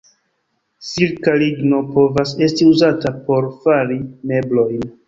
[0.91, 4.01] Silka ligno povas esti uzata por fari
[4.35, 4.95] meblojn.